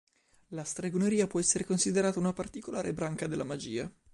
[0.47, 3.87] La stregoneria può essere considerata una particolare branca della magia.